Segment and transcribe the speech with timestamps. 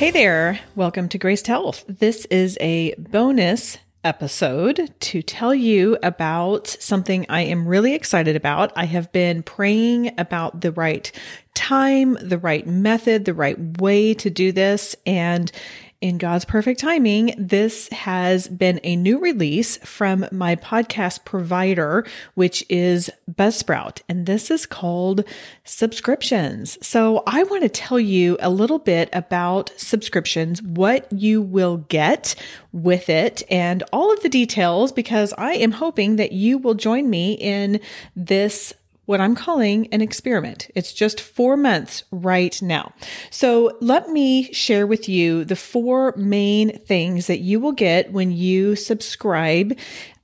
[0.00, 0.58] Hey there.
[0.76, 1.84] Welcome to Graced Health.
[1.86, 8.72] This is a bonus episode to tell you about something I am really excited about.
[8.74, 11.12] I have been praying about the right
[11.52, 14.96] time, the right method, the right way to do this.
[15.04, 15.52] And
[16.00, 22.64] in God's perfect timing, this has been a new release from my podcast provider, which
[22.70, 24.00] is Buzzsprout.
[24.08, 25.24] And this is called
[25.64, 26.78] subscriptions.
[26.86, 32.34] So I want to tell you a little bit about subscriptions, what you will get
[32.72, 37.10] with it, and all of the details, because I am hoping that you will join
[37.10, 37.80] me in
[38.16, 38.72] this
[39.10, 40.70] what I'm calling an experiment.
[40.76, 42.94] It's just four months right now.
[43.28, 48.30] So let me share with you the four main things that you will get when
[48.30, 49.76] you subscribe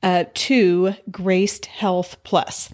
[0.05, 2.71] uh, to Graced Health Plus.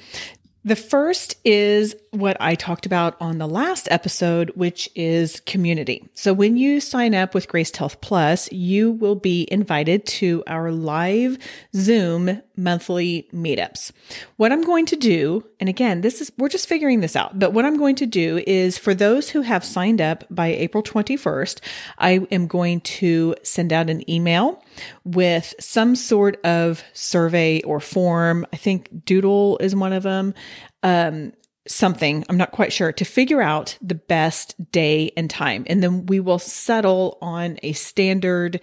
[0.65, 6.09] The first is what I talked about on the last episode, which is community.
[6.14, 10.70] So when you sign up with Graced Health Plus, you will be invited to our
[10.70, 11.36] live
[11.75, 13.91] Zoom monthly meetups.
[14.36, 17.53] What I'm going to do, and again, this is, we're just figuring this out, but
[17.53, 21.61] what I'm going to do is for those who have signed up by April 21st,
[21.98, 24.62] I am going to send out an email
[25.05, 28.47] with some sort of survey or form.
[28.53, 30.34] I think Doodle is one of them.
[30.83, 31.33] Um,
[31.69, 35.64] something, I'm not quite sure, to figure out the best day and time.
[35.69, 38.61] And then we will settle on a standard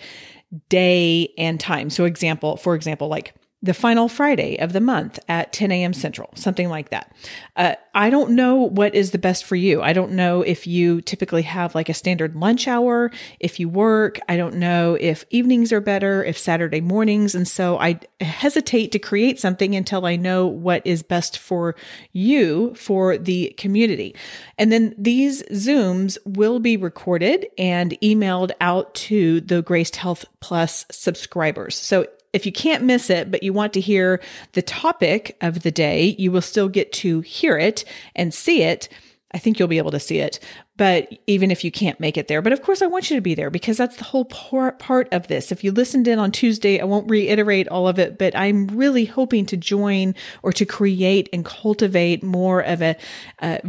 [0.67, 1.89] day and time.
[1.89, 5.91] So example, for example, like the final Friday of the month at 10 a.m.
[5.91, 7.13] Central, something like that.
[7.57, 9.81] Uh, I don't know what is the best for you.
[9.81, 14.19] I don't know if you typically have like a standard lunch hour, if you work.
[14.29, 17.35] I don't know if evenings are better, if Saturday mornings.
[17.35, 21.75] And so I hesitate to create something until I know what is best for
[22.13, 24.15] you, for the community.
[24.57, 30.85] And then these Zooms will be recorded and emailed out to the Graced Health Plus
[30.89, 31.75] subscribers.
[31.75, 34.21] So if you can't miss it, but you want to hear
[34.53, 37.83] the topic of the day, you will still get to hear it
[38.15, 38.89] and see it.
[39.31, 40.39] I think you'll be able to see it,
[40.75, 42.41] but even if you can't make it there.
[42.41, 45.27] But of course, I want you to be there because that's the whole part of
[45.27, 45.51] this.
[45.51, 49.05] If you listened in on Tuesday, I won't reiterate all of it, but I'm really
[49.05, 52.95] hoping to join or to create and cultivate more of a,
[53.39, 53.61] a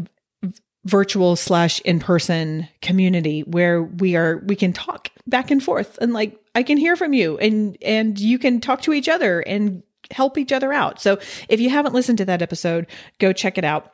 [0.84, 6.14] virtual slash in person community where we are we can talk back and forth and
[6.14, 9.82] like I can hear from you and and you can talk to each other and
[10.10, 11.00] help each other out.
[11.00, 12.86] So if you haven't listened to that episode,
[13.18, 13.92] go check it out.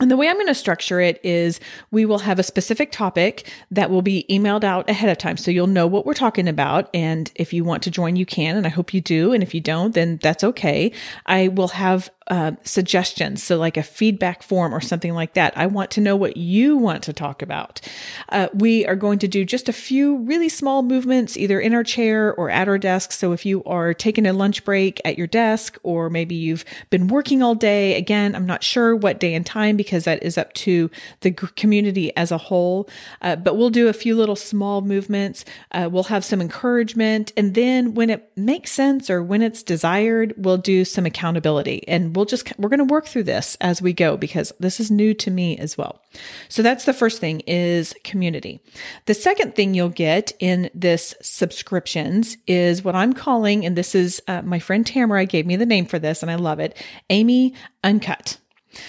[0.00, 1.58] And the way I'm going to structure it is
[1.90, 5.36] we will have a specific topic that will be emailed out ahead of time.
[5.36, 6.88] So you'll know what we're talking about.
[6.94, 8.56] And if you want to join, you can.
[8.56, 9.32] And I hope you do.
[9.32, 10.92] And if you don't, then that's okay.
[11.26, 13.42] I will have uh, suggestions.
[13.42, 15.56] So, like a feedback form or something like that.
[15.56, 17.80] I want to know what you want to talk about.
[18.28, 21.84] Uh, we are going to do just a few really small movements, either in our
[21.84, 23.12] chair or at our desk.
[23.12, 27.08] So, if you are taking a lunch break at your desk, or maybe you've been
[27.08, 30.52] working all day, again, I'm not sure what day and time because that is up
[30.54, 30.90] to
[31.20, 32.88] the community as a whole.
[33.22, 35.44] Uh, but we'll do a few little small movements.
[35.72, 37.32] Uh, we'll have some encouragement.
[37.36, 42.14] And then when it makes sense or when it's desired, we'll do some accountability and
[42.18, 45.14] we'll just, we're going to work through this as we go because this is new
[45.14, 46.02] to me as well.
[46.48, 48.60] So that's the first thing is community.
[49.06, 54.20] The second thing you'll get in this subscriptions is what I'm calling, and this is
[54.26, 56.76] uh, my friend Tamara gave me the name for this and I love it,
[57.08, 58.38] Amy Uncut.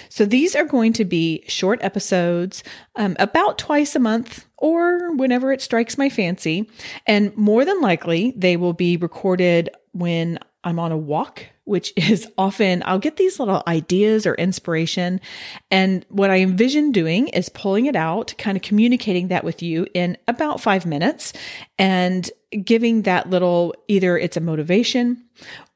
[0.08, 2.62] So these are going to be short episodes,
[2.96, 6.68] um, about twice a month or whenever it strikes my fancy.
[7.06, 12.26] And more than likely, they will be recorded when I'm on a walk, which is
[12.36, 15.20] often I'll get these little ideas or inspiration.
[15.70, 19.86] And what I envision doing is pulling it out, kind of communicating that with you
[19.94, 21.32] in about five minutes
[21.78, 22.28] and
[22.64, 25.24] giving that little either it's a motivation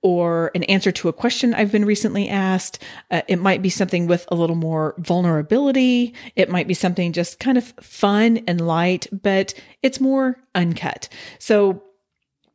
[0.03, 2.82] or an answer to a question I've been recently asked.
[3.12, 6.12] Uh, it might be something with a little more vulnerability.
[6.35, 11.08] It might be something just kind of fun and light, but it's more uncut.
[11.38, 11.85] So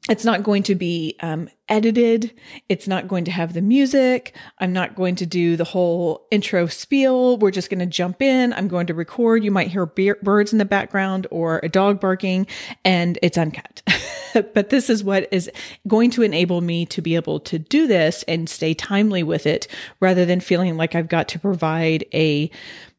[0.09, 2.33] it's not going to be um, edited.
[2.67, 4.35] It's not going to have the music.
[4.57, 7.37] I'm not going to do the whole intro spiel.
[7.37, 8.51] We're just going to jump in.
[8.53, 9.43] I'm going to record.
[9.43, 12.47] You might hear be- birds in the background or a dog barking,
[12.83, 13.83] and it's uncut.
[14.33, 15.49] but this is what is
[15.87, 19.67] going to enable me to be able to do this and stay timely with it
[19.99, 22.49] rather than feeling like I've got to provide a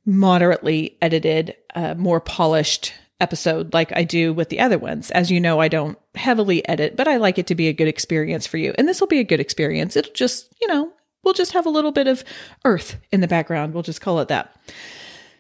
[0.07, 5.11] moderately edited, uh, more polished episode like I do with the other ones.
[5.11, 7.89] As you know, I don't heavily edit, but I like it to be a good
[7.89, 8.75] experience for you.
[8.79, 9.97] And this will be a good experience.
[9.97, 12.25] It'll just, you know, we'll just have a little bit of
[12.65, 13.75] earth in the background.
[13.75, 14.57] We'll just call it that.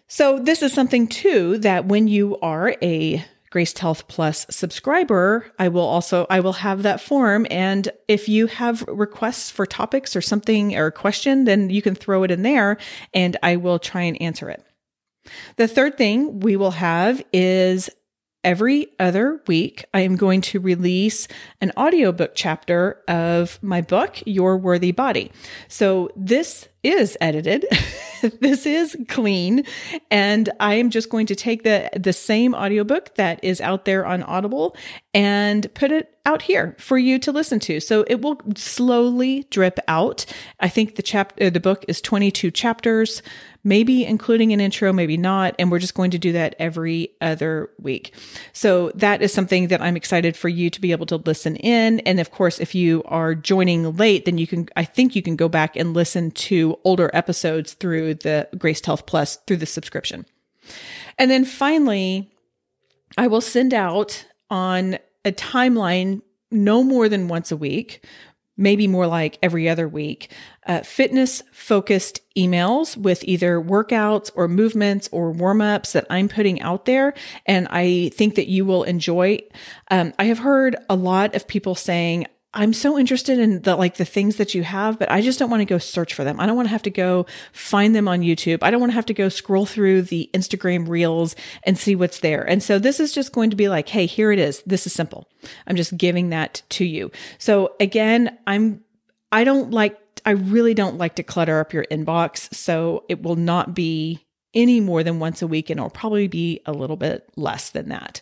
[0.09, 5.69] So, this is something too that when you are a Graced Health Plus subscriber, I
[5.69, 10.21] will also I will have that form and if you have requests for topics or
[10.21, 12.79] something or a question, then you can throw it in there
[13.13, 14.65] and I will try and answer it.
[15.57, 17.91] The third thing we will have is
[18.43, 21.29] every other week, I am going to release
[21.61, 25.31] an audiobook chapter of my book, Your Worthy Body.
[25.69, 27.67] So this is edited.
[28.41, 29.65] this is clean.
[30.11, 34.07] And I am just going to take the, the same audiobook that is out there
[34.07, 34.77] on Audible
[35.13, 37.81] and put it out here for you to listen to.
[37.81, 40.27] So it will slowly drip out.
[40.61, 43.23] I think the chapter, uh, the book is 22 chapters
[43.63, 45.55] maybe including an intro, maybe not.
[45.59, 48.15] And we're just going to do that every other week.
[48.53, 52.01] So that is something that I'm excited for you to be able to listen in.
[52.01, 55.37] And of course, if you are joining late, then you can, I think you can
[55.37, 56.31] go back and listen
[56.85, 60.27] older episodes through the Graced Health Plus through the subscription.
[61.19, 62.31] And then finally,
[63.17, 68.05] I will send out on a timeline no more than once a week
[68.61, 70.31] maybe more like every other week,
[70.67, 76.61] uh, fitness focused emails with either workouts or movements or warm ups that I'm putting
[76.61, 77.15] out there.
[77.47, 79.41] And I think that you will enjoy.
[79.91, 83.97] Um, I have heard a lot of people saying, I'm so interested in the like
[83.97, 86.41] the things that you have, but I just don't want to go search for them.
[86.41, 88.59] I don't want to have to go find them on YouTube.
[88.63, 92.21] I don't want to have to go scroll through the Instagram reels and see what's
[92.21, 92.43] there.
[92.43, 94.65] And so this is just going to be like, hey, here it is.
[94.67, 95.29] This is simple.
[95.69, 97.13] I'm just giving that to you.
[97.39, 98.83] So again, I'm
[99.31, 103.37] I don't like I really don't like to clutter up your inbox, so it will
[103.37, 107.29] not be any more than once a week and it'll probably be a little bit
[107.37, 108.21] less than that.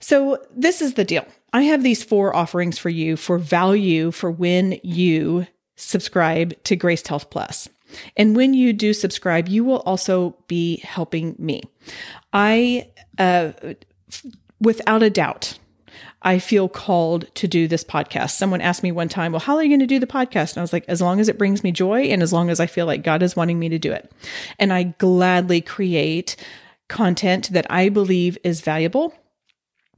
[0.00, 1.24] So this is the deal.
[1.52, 5.46] I have these four offerings for you for value for when you
[5.76, 7.68] subscribe to Graced Health Plus.
[8.16, 11.62] And when you do subscribe, you will also be helping me.
[12.32, 13.52] I, uh,
[14.60, 15.58] without a doubt,
[16.22, 18.30] I feel called to do this podcast.
[18.30, 20.52] Someone asked me one time, Well, how are you going to do the podcast?
[20.52, 22.60] And I was like, As long as it brings me joy and as long as
[22.60, 24.10] I feel like God is wanting me to do it.
[24.58, 26.36] And I gladly create
[26.88, 29.14] content that I believe is valuable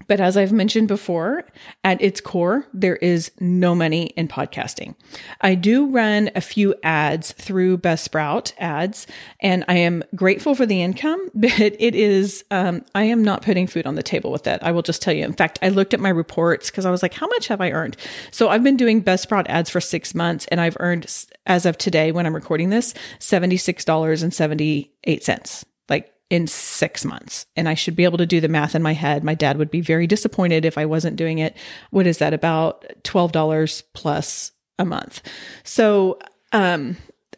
[0.07, 1.45] but as I've mentioned before,
[1.83, 4.95] at its core, there is no money in podcasting.
[5.41, 9.07] I do run a few ads through Buzzsprout ads,
[9.41, 13.67] and I am grateful for the income, but it is, um, I am not putting
[13.67, 14.63] food on the table with that.
[14.65, 15.25] I will just tell you.
[15.25, 17.71] In fact, I looked at my reports because I was like, how much have I
[17.71, 17.97] earned?
[18.31, 21.07] So I've been doing Buzzsprout ads for six months, and I've earned,
[21.47, 25.65] as of today, when I'm recording this, $76.78.
[25.89, 27.47] Like in six months.
[27.55, 29.23] And I should be able to do the math in my head.
[29.23, 31.57] My dad would be very disappointed if I wasn't doing it.
[31.91, 32.35] What is that?
[32.35, 35.23] About $12 plus a month.
[35.63, 36.19] So,
[36.51, 36.97] um,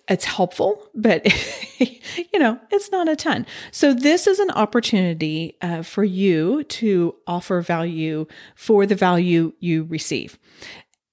[0.08, 1.26] it's helpful, but
[1.78, 3.44] you know, it's not a ton.
[3.70, 9.84] So this is an opportunity uh, for you to offer value for the value you
[9.84, 10.38] receive.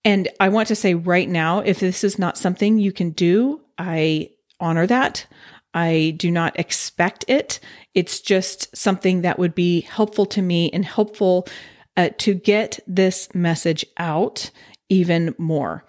[0.05, 3.61] And I want to say right now, if this is not something you can do,
[3.77, 4.29] I
[4.59, 5.25] honor that.
[5.73, 7.59] I do not expect it.
[7.93, 11.47] It's just something that would be helpful to me and helpful
[11.97, 14.51] uh, to get this message out
[14.89, 15.85] even more.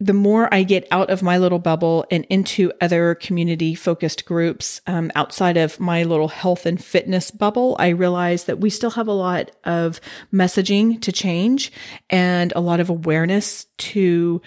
[0.00, 4.80] The more I get out of my little bubble and into other community focused groups
[4.86, 9.08] um, outside of my little health and fitness bubble, I realize that we still have
[9.08, 10.00] a lot of
[10.32, 11.72] messaging to change
[12.08, 14.40] and a lot of awareness to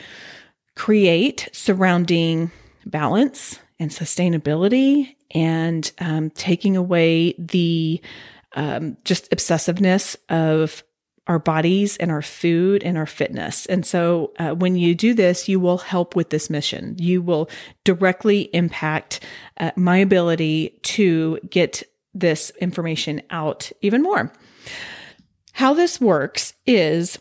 [0.77, 2.51] create surrounding
[2.85, 7.99] balance and sustainability and um, taking away the
[8.55, 10.83] um, just obsessiveness of
[11.25, 13.65] our bodies and our food and our fitness.
[13.65, 16.95] And so uh, when you do this, you will help with this mission.
[16.99, 17.49] You will
[17.83, 19.21] directly impact
[19.57, 21.81] uh, my ability to get
[22.13, 24.31] this information out even more.
[25.53, 27.17] How this works is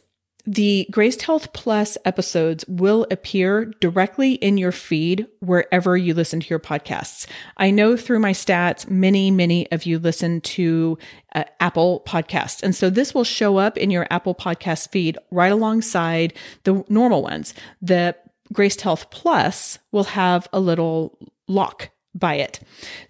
[0.46, 6.48] the Graced Health Plus episodes will appear directly in your feed wherever you listen to
[6.48, 7.26] your podcasts.
[7.56, 10.98] I know through my stats, many, many of you listen to
[11.34, 12.62] uh, Apple Podcasts.
[12.62, 17.22] And so this will show up in your Apple Podcast feed right alongside the normal
[17.22, 17.54] ones.
[17.82, 18.16] The
[18.52, 22.60] Graced Health Plus will have a little lock by it.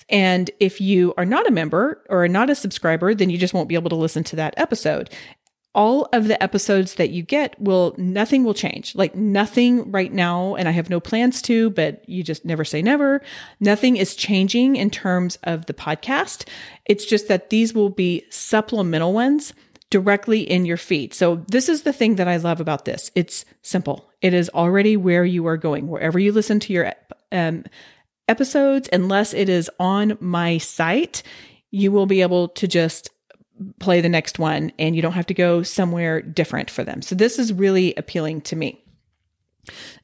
[0.09, 3.69] And if you are not a member or not a subscriber, then you just won't
[3.69, 5.11] be able to listen to that episode
[5.75, 8.95] all of the episodes that you get will nothing will change.
[8.95, 12.83] Like nothing right now and i have no plans to but you just never say
[12.83, 13.23] never.
[13.61, 16.49] Nothing is changing in terms of the podcast.
[16.87, 19.53] It's just that these will be supplemental ones
[19.91, 21.15] directly in your feed.
[21.15, 23.11] So this is the thing that i love about this.
[23.15, 24.11] It's simple.
[24.21, 26.93] It is already where you are going wherever you listen to your
[27.33, 27.65] um,
[28.27, 31.23] episodes unless it is on my site
[31.71, 33.11] you will be able to just
[33.79, 37.03] play the next one and you don't have to go somewhere different for them.
[37.03, 38.85] So this is really appealing to me.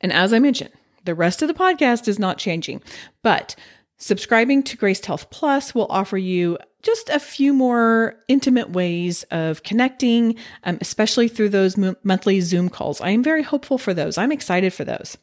[0.00, 0.72] And as I mentioned,
[1.04, 2.82] the rest of the podcast is not changing,
[3.22, 3.56] but
[3.96, 9.62] subscribing to Graced Health Plus will offer you just a few more intimate ways of
[9.62, 13.00] connecting, um, especially through those m- monthly Zoom calls.
[13.00, 14.18] I am very hopeful for those.
[14.18, 15.16] I'm excited for those.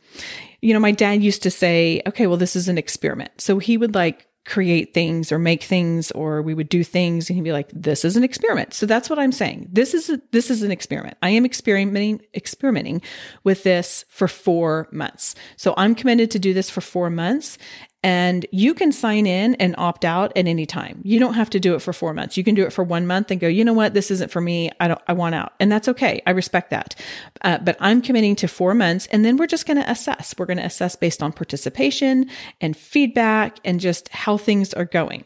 [0.61, 3.31] You know, my dad used to say, okay, well, this is an experiment.
[3.39, 7.37] So he would like create things or make things or we would do things and
[7.37, 8.73] he'd be like this is an experiment.
[8.73, 9.69] So that's what i'm saying.
[9.71, 11.17] This is a, this is an experiment.
[11.21, 13.01] I am experimenting experimenting
[13.43, 15.35] with this for 4 months.
[15.55, 17.57] So i'm committed to do this for 4 months
[18.03, 20.99] and you can sign in and opt out at any time.
[21.03, 22.35] You don't have to do it for four months.
[22.35, 23.93] You can do it for one month and go, you know what?
[23.93, 24.69] This isn't for me.
[24.79, 25.53] I don't, I want out.
[25.59, 26.21] And that's okay.
[26.27, 26.95] I respect that.
[27.41, 30.35] Uh, but I'm committing to four months and then we're just going to assess.
[30.37, 32.29] We're going to assess based on participation
[32.59, 35.23] and feedback and just how things are going.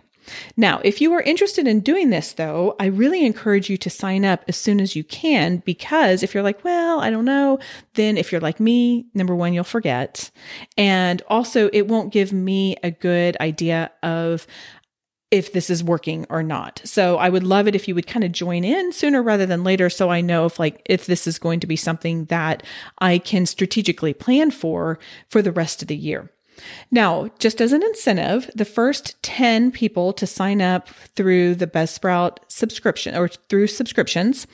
[0.55, 4.25] Now, if you are interested in doing this, though, I really encourage you to sign
[4.25, 7.59] up as soon as you can because if you're like, well, I don't know,
[7.93, 10.31] then if you're like me, number one, you'll forget.
[10.77, 14.47] And also, it won't give me a good idea of
[15.29, 16.81] if this is working or not.
[16.85, 19.63] So I would love it if you would kind of join in sooner rather than
[19.63, 22.63] later so I know if like if this is going to be something that
[22.99, 26.31] I can strategically plan for for the rest of the year.
[26.91, 32.37] Now, just as an incentive, the first 10 people to sign up through the Buzzsprout
[32.47, 34.47] subscription or through subscriptions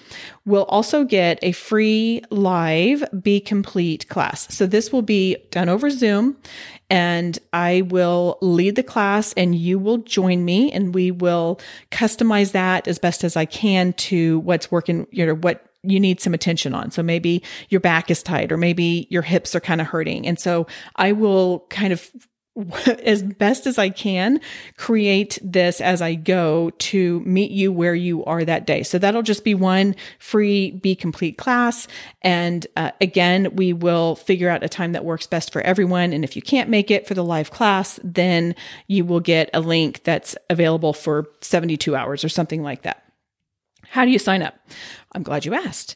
[0.46, 4.54] will also get a free live B.COMPLETE class.
[4.54, 6.38] So this will be done over Zoom
[6.90, 11.60] and I will lead the class and you will join me and we will
[11.92, 16.22] customize that as best as I can to what's working, you know, what you need
[16.22, 16.92] some attention on.
[16.92, 20.26] So maybe your back is tight or maybe your hips are kind of hurting.
[20.26, 22.10] And so I will kind of
[23.04, 24.40] as best as I can
[24.78, 28.84] create this as I go to meet you where you are that day.
[28.84, 31.88] So that'll just be one free B.COMPLETE class.
[32.22, 36.14] And uh, again, we will figure out a time that works best for everyone.
[36.14, 38.56] And if you can't make it for the live class, then
[38.88, 43.03] you will get a link that's available for 72 hours or something like that.
[43.94, 44.56] How do you sign up?
[45.12, 45.94] I'm glad you asked.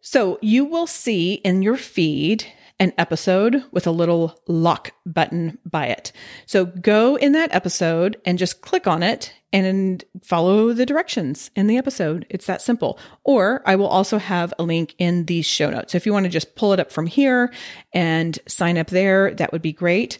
[0.00, 2.46] So you will see in your feed
[2.80, 6.10] an episode with a little lock button by it.
[6.46, 11.66] So go in that episode and just click on it and follow the directions in
[11.66, 12.24] the episode.
[12.30, 12.98] It's that simple.
[13.24, 15.92] Or I will also have a link in these show notes.
[15.92, 17.52] So if you want to just pull it up from here
[17.92, 20.18] and sign up there, that would be great.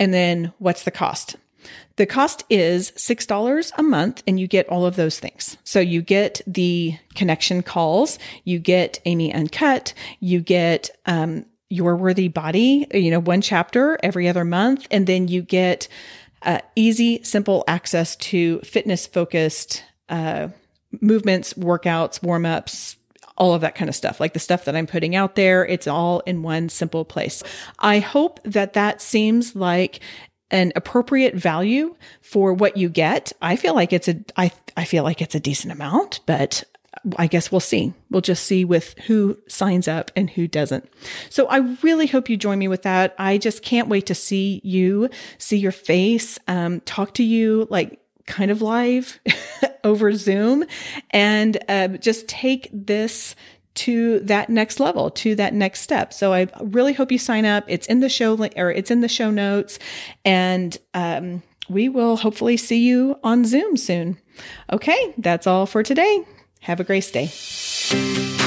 [0.00, 1.36] And then what's the cost?
[1.96, 5.56] The cost is $6 a month and you get all of those things.
[5.64, 12.28] So you get the connection calls, you get Amy Uncut, you get, um, your worthy
[12.28, 14.86] body, you know, one chapter every other month.
[14.90, 15.88] And then you get,
[16.42, 20.48] uh, easy, simple access to fitness focused, uh,
[21.00, 22.96] movements, workouts, warm ups,
[23.36, 25.66] all of that kind of stuff, like the stuff that I'm putting out there.
[25.66, 27.42] It's all in one simple place.
[27.78, 30.00] I hope that that seems like
[30.50, 33.32] an appropriate value for what you get.
[33.42, 36.64] I feel like it's a I I feel like it's a decent amount, but
[37.18, 37.92] I guess we'll see.
[38.10, 40.88] We'll just see with who signs up and who doesn't.
[41.30, 43.14] So I really hope you join me with that.
[43.18, 48.00] I just can't wait to see you, see your face, um, talk to you like
[48.26, 49.20] kind of live
[49.84, 50.64] over Zoom
[51.10, 53.36] and uh, just take this
[53.76, 56.12] to that next level, to that next step.
[56.12, 57.64] So I really hope you sign up.
[57.68, 59.78] It's in the show or it's in the show notes,
[60.24, 64.18] and um, we will hopefully see you on Zoom soon.
[64.72, 66.24] Okay, that's all for today.
[66.60, 68.45] Have a great day.